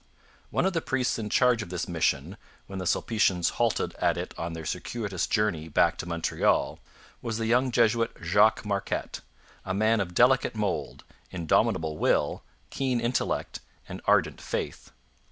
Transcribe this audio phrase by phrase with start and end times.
[0.49, 4.33] One of the priests in charge of this mission, when the Sulpicians halted at it
[4.35, 6.79] on their circuitous journey back to Montreal,
[7.21, 9.21] was the young Jesuit Jacques Marquette,
[9.63, 12.41] a man of delicate mould, indomitable will,
[12.71, 14.89] keen intellect, and ardent faith.